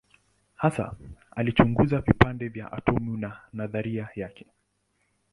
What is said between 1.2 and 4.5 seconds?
alichunguza vipande vya atomu na nadharia yake.